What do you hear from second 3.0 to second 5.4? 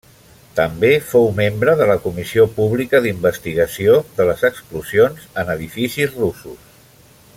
d'investigació de les explosions